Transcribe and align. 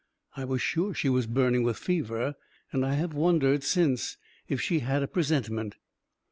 I 0.35 0.45
was 0.45 0.63
sure 0.63 0.95
she 0.95 1.09
was 1.09 1.27
burning 1.27 1.61
with 1.61 1.77
fever; 1.77 2.33
and 2.71 2.83
I 2.83 2.95
have 2.95 3.13
wondered 3.13 3.63
since 3.63 4.17
if 4.49 4.59
she 4.59 4.79
had 4.79 5.03
a 5.03 5.07
presentiment 5.07 5.75